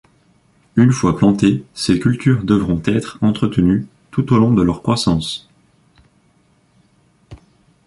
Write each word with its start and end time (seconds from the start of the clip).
Une 0.77 0.91
fois 0.91 1.15
plantées, 1.15 1.63
ces 1.75 1.99
cultures 1.99 2.43
devront 2.43 2.81
être 2.85 3.19
entretenues 3.21 3.85
tout 4.09 4.33
au 4.33 4.39
long 4.39 4.51
de 4.51 4.63
leur 4.63 4.81
croissance. 4.81 5.47